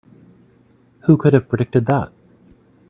Who 1.01 1.15
could 1.15 1.33
have 1.33 1.47
predicted 1.47 1.85
that? 1.85 2.11